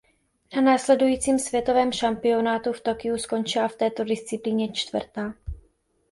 [0.55, 5.33] Na následujícím světovém šampionátu v Tokiu skončila v této disciplíně čtvrtá.